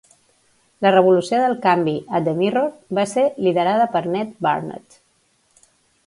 La 0.83 0.91
revolució 0.93 1.41
del 1.41 1.51
canvi 1.65 1.93
a 2.19 2.21
The 2.27 2.33
Mirror 2.39 2.71
va 2.99 3.03
ser 3.11 3.25
liderada 3.47 3.85
per 3.97 4.01
Ned 4.15 4.33
Barnett. 4.47 4.97